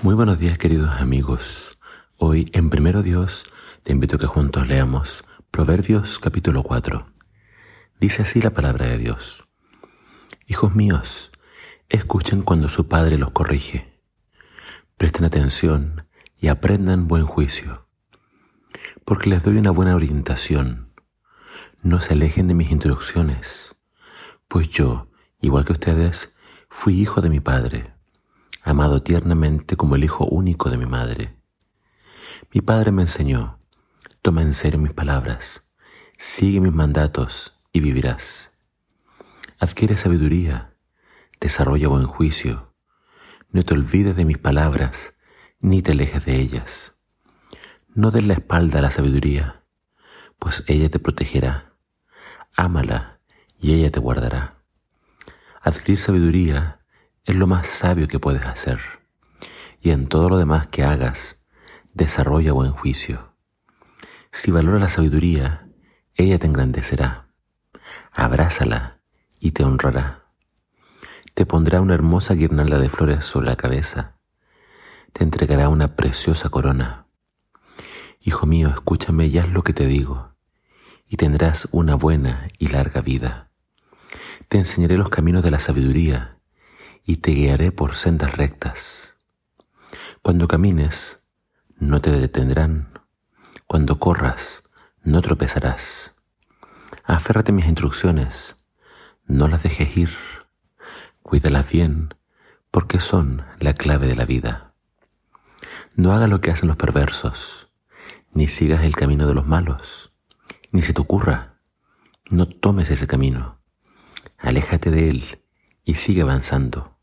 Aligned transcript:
Muy 0.00 0.14
buenos 0.14 0.38
días 0.38 0.58
queridos 0.58 0.94
amigos. 1.00 1.76
Hoy 2.18 2.48
en 2.52 2.70
Primero 2.70 3.02
Dios 3.02 3.42
te 3.82 3.90
invito 3.90 4.14
a 4.14 4.18
que 4.20 4.26
juntos 4.26 4.68
leamos 4.68 5.24
Proverbios 5.50 6.20
capítulo 6.20 6.62
4. 6.62 7.04
Dice 7.98 8.22
así 8.22 8.40
la 8.40 8.54
palabra 8.54 8.86
de 8.86 8.96
Dios. 8.96 9.42
Hijos 10.46 10.76
míos, 10.76 11.32
escuchen 11.88 12.42
cuando 12.42 12.68
su 12.68 12.86
padre 12.86 13.18
los 13.18 13.32
corrige. 13.32 14.00
Presten 14.96 15.24
atención 15.24 16.06
y 16.40 16.46
aprendan 16.46 17.08
buen 17.08 17.26
juicio. 17.26 17.88
Porque 19.04 19.28
les 19.28 19.42
doy 19.42 19.56
una 19.56 19.72
buena 19.72 19.96
orientación. 19.96 20.94
No 21.82 22.00
se 22.00 22.12
alejen 22.12 22.46
de 22.46 22.54
mis 22.54 22.70
instrucciones, 22.70 23.74
pues 24.46 24.68
yo, 24.68 25.10
igual 25.40 25.64
que 25.64 25.72
ustedes, 25.72 26.36
fui 26.68 27.00
hijo 27.00 27.20
de 27.20 27.30
mi 27.30 27.40
padre 27.40 27.97
amado 28.62 29.00
tiernamente 29.00 29.76
como 29.76 29.96
el 29.96 30.04
hijo 30.04 30.24
único 30.26 30.70
de 30.70 30.76
mi 30.76 30.86
madre. 30.86 31.36
Mi 32.52 32.60
padre 32.60 32.92
me 32.92 33.02
enseñó, 33.02 33.58
toma 34.22 34.42
en 34.42 34.54
serio 34.54 34.78
mis 34.78 34.92
palabras, 34.92 35.70
sigue 36.16 36.60
mis 36.60 36.72
mandatos 36.72 37.58
y 37.72 37.80
vivirás. 37.80 38.52
Adquiere 39.58 39.96
sabiduría, 39.96 40.76
desarrolla 41.40 41.88
buen 41.88 42.06
juicio, 42.06 42.74
no 43.50 43.62
te 43.62 43.74
olvides 43.74 44.16
de 44.16 44.24
mis 44.24 44.38
palabras, 44.38 45.14
ni 45.60 45.82
te 45.82 45.92
alejes 45.92 46.24
de 46.24 46.36
ellas. 46.36 46.96
No 47.94 48.10
des 48.10 48.24
la 48.24 48.34
espalda 48.34 48.78
a 48.78 48.82
la 48.82 48.90
sabiduría, 48.90 49.64
pues 50.38 50.64
ella 50.68 50.88
te 50.90 50.98
protegerá. 50.98 51.74
Ámala 52.56 53.20
y 53.58 53.74
ella 53.74 53.90
te 53.90 54.00
guardará. 54.00 54.62
Adquirir 55.62 55.98
sabiduría 55.98 56.77
es 57.28 57.34
lo 57.34 57.46
más 57.46 57.66
sabio 57.66 58.08
que 58.08 58.18
puedes 58.18 58.46
hacer. 58.46 58.80
Y 59.82 59.90
en 59.90 60.08
todo 60.08 60.30
lo 60.30 60.38
demás 60.38 60.66
que 60.66 60.82
hagas, 60.82 61.44
desarrolla 61.92 62.52
buen 62.54 62.72
juicio. 62.72 63.34
Si 64.32 64.50
valora 64.50 64.78
la 64.78 64.88
sabiduría, 64.88 65.68
ella 66.14 66.38
te 66.38 66.46
engrandecerá. 66.46 67.28
Abrázala 68.12 69.02
y 69.40 69.50
te 69.50 69.62
honrará. 69.62 70.24
Te 71.34 71.44
pondrá 71.44 71.82
una 71.82 71.92
hermosa 71.92 72.32
guirnalda 72.32 72.78
de 72.78 72.88
flores 72.88 73.26
sobre 73.26 73.48
la 73.48 73.56
cabeza. 73.56 74.16
Te 75.12 75.22
entregará 75.22 75.68
una 75.68 75.96
preciosa 75.96 76.48
corona. 76.48 77.08
Hijo 78.24 78.46
mío, 78.46 78.70
escúchame 78.70 79.26
y 79.26 79.36
haz 79.36 79.50
lo 79.50 79.62
que 79.62 79.74
te 79.74 79.86
digo, 79.86 80.34
y 81.06 81.16
tendrás 81.16 81.68
una 81.72 81.94
buena 81.94 82.48
y 82.58 82.68
larga 82.68 83.02
vida. 83.02 83.50
Te 84.48 84.56
enseñaré 84.56 84.96
los 84.96 85.10
caminos 85.10 85.44
de 85.44 85.50
la 85.50 85.58
sabiduría 85.58 86.37
y 87.08 87.16
te 87.16 87.30
guiaré 87.30 87.72
por 87.72 87.94
sendas 87.94 88.36
rectas. 88.36 89.16
Cuando 90.20 90.46
camines, 90.46 91.24
no 91.78 92.00
te 92.00 92.10
detendrán. 92.10 93.00
Cuando 93.66 93.98
corras, 93.98 94.64
no 95.04 95.22
tropezarás. 95.22 96.16
Aférrate 97.04 97.50
a 97.50 97.54
mis 97.54 97.64
instrucciones, 97.64 98.58
no 99.24 99.48
las 99.48 99.62
dejes 99.62 99.96
ir. 99.96 100.10
Cuídalas 101.22 101.72
bien, 101.72 102.12
porque 102.70 103.00
son 103.00 103.42
la 103.58 103.72
clave 103.72 104.06
de 104.06 104.14
la 104.14 104.26
vida. 104.26 104.74
No 105.96 106.12
hagas 106.12 106.28
lo 106.28 106.42
que 106.42 106.50
hacen 106.50 106.68
los 106.68 106.76
perversos, 106.76 107.70
ni 108.34 108.48
sigas 108.48 108.82
el 108.82 108.94
camino 108.94 109.26
de 109.26 109.32
los 109.32 109.46
malos, 109.46 110.12
ni 110.72 110.82
se 110.82 110.92
te 110.92 111.00
ocurra. 111.00 111.58
No 112.28 112.46
tomes 112.46 112.90
ese 112.90 113.06
camino. 113.06 113.62
Aléjate 114.36 114.90
de 114.90 115.08
él 115.08 115.42
y 115.84 115.94
sigue 115.94 116.20
avanzando 116.20 116.97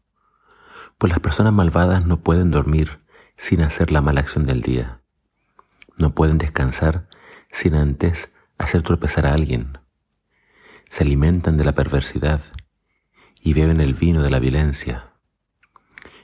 pues 1.06 1.11
las 1.11 1.20
personas 1.20 1.53
malvadas 1.53 2.03
no 2.08 2.22
pueden 2.22 2.50
dormir 2.50 2.98
sin 3.38 3.61
hacer 3.61 3.92
la 3.92 4.02
mala 4.02 4.22
acción 4.22 4.44
del 4.44 4.61
día. 4.61 5.02
No 6.00 6.16
pueden 6.16 6.39
descansar 6.39 7.08
sin 7.52 7.75
antes 7.75 8.34
hacer 8.58 8.81
tropezar 8.81 9.28
a 9.28 9.36
alguien. 9.36 9.78
Se 10.90 11.03
alimentan 11.03 11.57
de 11.57 11.63
la 11.63 11.75
perversidad 11.75 12.41
y 13.40 13.53
beben 13.53 13.81
el 13.81 13.94
vino 13.94 14.24
de 14.24 14.31
la 14.31 14.40
violencia. 14.40 15.12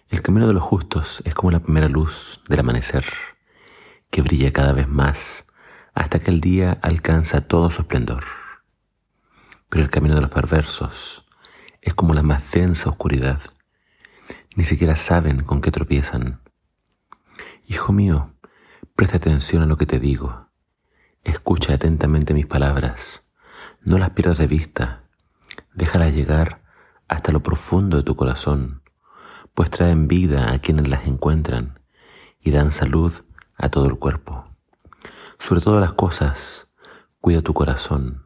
El 0.09 0.23
camino 0.23 0.47
de 0.47 0.53
los 0.53 0.63
justos 0.63 1.21
es 1.25 1.35
como 1.35 1.51
la 1.51 1.59
primera 1.59 1.87
luz 1.87 2.41
del 2.49 2.61
amanecer, 2.61 3.05
que 4.09 4.23
brilla 4.23 4.51
cada 4.51 4.73
vez 4.73 4.87
más 4.87 5.45
hasta 5.93 6.17
que 6.17 6.31
el 6.31 6.41
día 6.41 6.79
alcanza 6.81 7.47
todo 7.47 7.69
su 7.69 7.83
esplendor. 7.83 8.23
Pero 9.69 9.83
el 9.83 9.91
camino 9.91 10.15
de 10.15 10.21
los 10.21 10.31
perversos 10.31 11.27
es 11.83 11.93
como 11.93 12.15
la 12.15 12.23
más 12.23 12.49
densa 12.49 12.89
oscuridad 12.89 13.41
ni 14.55 14.63
siquiera 14.63 14.95
saben 14.95 15.43
con 15.43 15.61
qué 15.61 15.71
tropiezan. 15.71 16.41
Hijo 17.67 17.93
mío, 17.93 18.35
presta 18.95 19.17
atención 19.17 19.63
a 19.63 19.65
lo 19.65 19.77
que 19.77 19.85
te 19.85 19.99
digo. 19.99 20.49
Escucha 21.23 21.73
atentamente 21.73 22.33
mis 22.33 22.47
palabras. 22.47 23.25
No 23.81 23.97
las 23.97 24.11
pierdas 24.11 24.37
de 24.37 24.47
vista. 24.47 25.03
Déjalas 25.73 26.13
llegar 26.13 26.61
hasta 27.07 27.31
lo 27.31 27.43
profundo 27.43 27.97
de 27.97 28.03
tu 28.03 28.15
corazón, 28.15 28.83
pues 29.53 29.69
traen 29.69 30.07
vida 30.07 30.51
a 30.53 30.59
quienes 30.59 30.87
las 30.87 31.07
encuentran 31.07 31.79
y 32.41 32.51
dan 32.51 32.71
salud 32.71 33.13
a 33.57 33.69
todo 33.69 33.85
el 33.85 33.99
cuerpo. 33.99 34.45
Sobre 35.37 35.61
todas 35.61 35.81
las 35.81 35.93
cosas, 35.93 36.71
cuida 37.19 37.41
tu 37.41 37.53
corazón, 37.53 38.25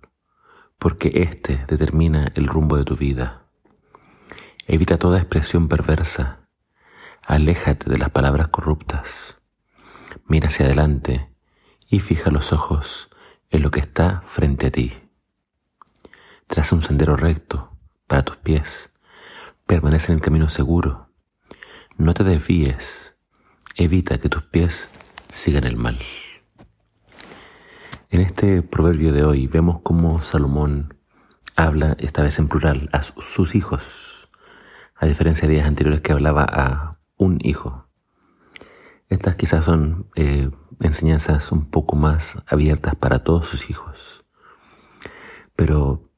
porque 0.78 1.12
éste 1.13 1.66
determina 1.68 2.31
el 2.36 2.47
rumbo 2.47 2.78
de 2.78 2.84
tu 2.84 2.96
vida. 2.96 3.44
Evita 4.68 4.98
toda 4.98 5.20
expresión 5.20 5.68
perversa. 5.68 6.40
Aléjate 7.22 7.88
de 7.88 8.00
las 8.00 8.09
palabras 8.09 8.48
corruptas. 8.48 9.38
Mira 10.26 10.48
hacia 10.48 10.66
adelante 10.66 11.30
y 11.88 12.00
fija 12.00 12.31
los 12.31 12.52
ojos 12.52 13.12
en 13.52 13.62
lo 13.62 13.70
que 13.70 13.80
está 13.80 14.22
frente 14.25 14.66
a 14.66 14.72
ti. 14.72 14.92
Traza 16.48 16.74
un 16.74 16.81
sendero 16.81 17.16
recto 17.16 17.78
para 18.08 18.25
tus 18.25 18.38
pies. 18.38 18.92
Permanece 19.68 20.12
en 20.12 20.18
el 20.18 20.24
camino 20.24 20.50
seguro. 20.50 21.12
No 21.98 22.16
te 22.16 22.24
desvíes. 22.24 23.18
Evita 23.75 24.18
que 24.18 24.30
tus 24.30 24.42
pies 24.42 24.90
sigan 25.30 25.66
el 25.66 25.78
mal. 25.78 26.00
En 28.09 28.20
este 28.20 28.64
proverbio 28.64 29.14
de 29.14 29.25
hoy 29.25 29.46
vemos 29.46 29.81
cómo 29.84 30.24
Salomón 30.24 30.98
habla, 31.56 31.96
esta 32.00 32.24
vez 32.24 32.40
en 32.40 32.48
plural, 32.48 32.90
a 32.94 33.04
sus 33.04 33.54
hijos 33.54 34.25
a 34.95 35.06
diferencia 35.06 35.47
de 35.47 35.56
días 35.56 35.67
anteriores 35.67 36.01
que 36.01 36.11
hablaba 36.11 36.44
a 36.44 36.97
un 37.17 37.39
hijo. 37.41 37.88
Estas 39.09 39.35
quizás 39.35 39.66
son 39.66 40.09
eh, 40.16 40.50
enseñanzas 40.79 41.51
un 41.51 41.69
poco 41.69 41.95
más 41.95 42.38
abiertas 42.47 42.95
para 42.95 43.23
todos 43.23 43.47
sus 43.47 43.69
hijos. 43.69 44.25
Pero 45.56 46.09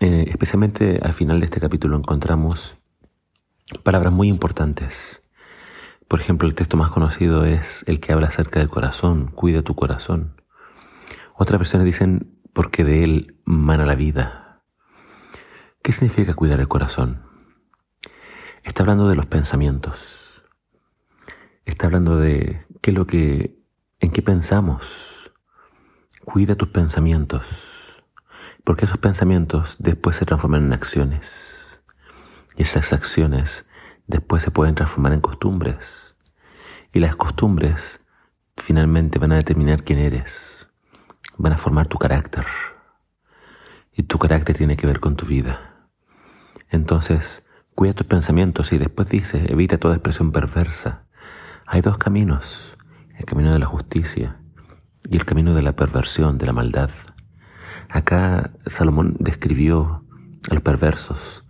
eh, 0.00 0.26
especialmente 0.28 1.00
al 1.02 1.12
final 1.12 1.40
de 1.40 1.46
este 1.46 1.60
capítulo 1.60 1.96
encontramos 1.96 2.76
palabras 3.82 4.12
muy 4.12 4.28
importantes. 4.28 5.22
Por 6.08 6.20
ejemplo, 6.20 6.46
el 6.46 6.54
texto 6.54 6.76
más 6.76 6.90
conocido 6.90 7.44
es 7.44 7.84
el 7.86 8.00
que 8.00 8.12
habla 8.12 8.28
acerca 8.28 8.58
del 8.58 8.68
corazón, 8.68 9.28
cuida 9.28 9.62
tu 9.62 9.74
corazón. 9.74 10.42
Otras 11.36 11.58
versiones 11.58 11.86
dicen, 11.86 12.38
porque 12.52 12.84
de 12.84 13.04
él 13.04 13.40
mana 13.44 13.86
la 13.86 13.94
vida. 13.94 14.62
¿Qué 15.82 15.92
significa 15.92 16.34
cuidar 16.34 16.60
el 16.60 16.68
corazón? 16.68 17.22
Está 18.62 18.84
hablando 18.84 19.08
de 19.08 19.16
los 19.16 19.26
pensamientos. 19.26 20.44
Está 21.64 21.86
hablando 21.86 22.16
de 22.16 22.64
qué 22.80 22.92
es 22.92 22.96
lo 22.96 23.08
que, 23.08 23.60
en 23.98 24.10
qué 24.12 24.22
pensamos. 24.22 25.32
Cuida 26.24 26.54
tus 26.54 26.68
pensamientos, 26.68 28.04
porque 28.62 28.84
esos 28.84 28.98
pensamientos 28.98 29.76
después 29.80 30.14
se 30.14 30.26
transforman 30.26 30.66
en 30.66 30.72
acciones. 30.72 31.82
Y 32.56 32.62
esas 32.62 32.92
acciones 32.92 33.66
después 34.06 34.44
se 34.44 34.52
pueden 34.52 34.76
transformar 34.76 35.12
en 35.12 35.20
costumbres. 35.20 36.16
Y 36.92 37.00
las 37.00 37.16
costumbres 37.16 38.00
finalmente 38.56 39.18
van 39.18 39.32
a 39.32 39.36
determinar 39.36 39.82
quién 39.82 39.98
eres. 39.98 40.70
Van 41.36 41.52
a 41.52 41.58
formar 41.58 41.88
tu 41.88 41.98
carácter. 41.98 42.46
Y 43.92 44.04
tu 44.04 44.20
carácter 44.20 44.56
tiene 44.56 44.76
que 44.76 44.86
ver 44.86 45.00
con 45.00 45.16
tu 45.16 45.26
vida. 45.26 45.88
Entonces, 46.70 47.44
Cuida 47.74 47.94
tus 47.94 48.06
pensamientos 48.06 48.72
y 48.72 48.78
después 48.78 49.08
dice, 49.08 49.50
evita 49.50 49.78
toda 49.78 49.94
expresión 49.94 50.30
perversa. 50.30 51.06
Hay 51.66 51.80
dos 51.80 51.98
caminos, 51.98 52.76
el 53.18 53.24
camino 53.24 53.52
de 53.52 53.58
la 53.58 53.66
justicia 53.66 54.40
y 55.04 55.16
el 55.16 55.24
camino 55.24 55.54
de 55.54 55.62
la 55.62 55.74
perversión, 55.74 56.38
de 56.38 56.46
la 56.46 56.52
maldad. 56.52 56.90
Acá 57.88 58.52
Salomón 58.66 59.16
describió 59.18 60.04
a 60.50 60.54
los 60.54 60.62
perversos 60.62 61.44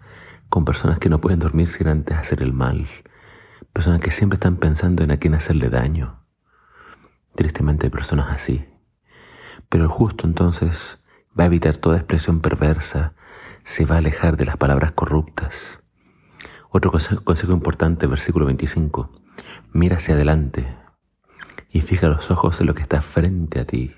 con 0.49 0.65
personas 0.65 0.99
que 0.99 1.09
no 1.09 1.21
pueden 1.21 1.41
dormir 1.41 1.69
sin 1.69 1.89
antes 1.89 2.17
hacer 2.17 2.43
el 2.43 2.53
mal, 2.53 2.87
personas 3.73 4.01
que 4.01 4.11
siempre 4.11 4.37
están 4.37 4.57
pensando 4.57 5.03
en 5.03 5.11
a 5.11 5.17
quién 5.17 5.35
hacerle 5.35 5.71
daño. 5.71 6.25
Tristemente 7.35 7.87
hay 7.87 7.91
personas 7.91 8.31
así. 8.31 8.65
Pero 9.69 9.85
el 9.85 9.91
justo 9.91 10.27
entonces 10.27 11.05
va 11.39 11.45
a 11.45 11.47
evitar 11.47 11.77
toda 11.77 11.97
expresión 11.97 12.41
perversa, 12.41 13.15
se 13.65 13.87
va 13.87 13.97
a 13.97 13.99
alejar 13.99 14.37
de 14.37 14.45
las 14.45 14.57
palabras 14.57 14.93
corruptas, 14.93 15.82
Otro 16.75 16.91
consejo, 16.91 17.53
importante, 17.53 18.07
versículo 18.07 18.47
25. 18.47 19.11
Mira 19.75 19.99
hacia 19.99 20.15
adelante 20.15 20.75
y 21.71 21.83
fija 21.83 22.09
los 22.09 22.31
ojos 22.31 22.63
en 22.63 22.67
lo 22.67 22.73
que 22.73 22.81
está 22.81 23.03
frente 23.03 23.61
a 23.61 23.67
ti. 23.67 23.95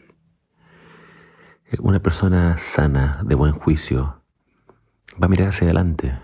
Una 1.79 2.01
persona 2.01 2.57
sana, 2.57 3.21
de 3.25 3.37
buen 3.37 3.53
juicio, 3.53 4.25
va 5.23 5.27
a 5.27 5.29
mirar 5.29 5.51
hacia 5.51 5.69
adelante, 5.69 6.19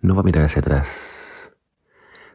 no 0.00 0.14
va 0.14 0.20
a 0.20 0.24
mirar 0.24 0.44
hacia 0.44 0.60
atrás. 0.60 1.52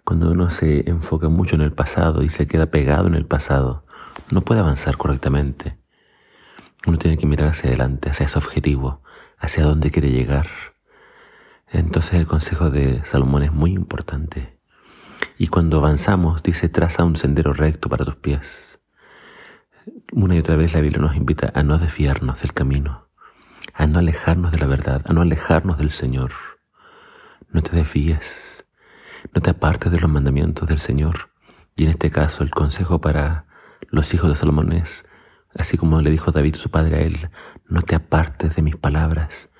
Cuando 0.03 0.29
uno 0.29 0.49
se 0.49 0.89
enfoca 0.89 1.29
mucho 1.29 1.55
en 1.55 1.61
el 1.61 1.71
pasado 1.71 2.23
y 2.23 2.29
se 2.29 2.45
queda 2.45 2.71
pegado 2.71 3.07
en 3.07 3.15
el 3.15 3.25
pasado, 3.25 3.85
no 4.31 4.41
puede 4.41 4.59
avanzar 4.59 4.97
correctamente. 4.97 5.79
Uno 6.85 6.97
tiene 6.97 7.15
que 7.15 7.25
mirar 7.25 7.51
hacia 7.51 7.69
adelante, 7.69 8.09
hacia 8.09 8.25
ese 8.25 8.37
objetivo, 8.37 9.01
hacia 9.37 9.63
dónde 9.63 9.91
quiere 9.91 10.11
llegar. 10.11 10.47
Entonces 11.69 12.13
el 12.13 12.27
consejo 12.27 12.69
de 12.69 13.03
Salomón 13.03 13.43
es 13.43 13.51
muy 13.51 13.71
importante. 13.71 14.57
Y 15.37 15.47
cuando 15.47 15.77
avanzamos, 15.77 16.41
dice, 16.41 16.69
traza 16.69 17.03
un 17.03 17.15
sendero 17.15 17.53
recto 17.53 17.89
para 17.89 18.05
tus 18.05 18.15
pies. 18.15 18.79
Una 20.13 20.35
y 20.35 20.39
otra 20.39 20.55
vez 20.55 20.73
la 20.73 20.81
Biblia 20.81 21.01
nos 21.01 21.15
invita 21.15 21.51
a 21.53 21.63
no 21.63 21.77
desviarnos 21.77 22.41
del 22.41 22.53
camino, 22.53 23.09
a 23.73 23.85
no 23.85 23.99
alejarnos 23.99 24.51
de 24.51 24.59
la 24.59 24.65
verdad, 24.65 25.01
a 25.05 25.13
no 25.13 25.21
alejarnos 25.21 25.77
del 25.77 25.91
Señor. 25.91 26.31
No 27.49 27.61
te 27.61 27.75
desvíes, 27.75 28.65
no 29.33 29.41
te 29.41 29.49
apartes 29.49 29.91
de 29.91 29.99
los 29.99 30.09
mandamientos 30.09 30.67
del 30.69 30.79
Señor. 30.79 31.31
Y 31.75 31.83
en 31.83 31.89
este 31.89 32.11
caso 32.11 32.43
el 32.43 32.51
consejo 32.51 33.01
para 33.01 33.45
los 33.89 34.13
hijos 34.13 34.29
de 34.29 34.35
Salomón 34.35 34.71
es, 34.71 35.05
así 35.55 35.77
como 35.77 36.01
le 36.01 36.11
dijo 36.11 36.31
David 36.31 36.55
su 36.55 36.71
padre 36.71 36.95
a 36.95 37.01
él, 37.01 37.29
no 37.67 37.81
te 37.81 37.95
apartes 37.95 38.55
de 38.55 38.61
mis 38.61 38.77
palabras. 38.77 39.51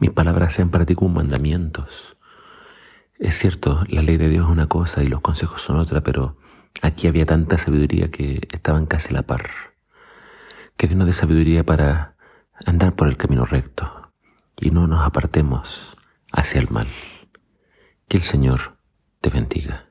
Mis 0.00 0.10
palabras 0.10 0.54
sean 0.54 0.70
para 0.70 0.84
ti 0.84 0.94
como 0.94 1.14
mandamientos. 1.14 2.16
Es 3.18 3.38
cierto, 3.38 3.84
la 3.88 4.02
ley 4.02 4.18
de 4.18 4.28
Dios 4.28 4.44
es 4.44 4.50
una 4.50 4.66
cosa 4.66 5.02
y 5.02 5.08
los 5.08 5.22
consejos 5.22 5.62
son 5.62 5.78
otra, 5.78 6.02
pero 6.02 6.36
aquí 6.82 7.06
había 7.06 7.24
tanta 7.24 7.56
sabiduría 7.56 8.10
que 8.10 8.46
estaban 8.52 8.84
casi 8.86 9.10
a 9.10 9.14
la 9.14 9.22
par. 9.22 9.48
Que 10.76 10.86
Dios 10.86 10.98
nos 10.98 11.06
dé 11.06 11.14
sabiduría 11.14 11.64
para 11.64 12.16
andar 12.66 12.94
por 12.94 13.08
el 13.08 13.16
camino 13.16 13.46
recto 13.46 14.12
y 14.60 14.70
no 14.70 14.86
nos 14.86 15.00
apartemos 15.00 15.96
hacia 16.30 16.60
el 16.60 16.68
mal. 16.70 16.88
Que 18.08 18.18
el 18.18 18.22
Señor 18.22 18.76
te 19.22 19.30
bendiga. 19.30 19.85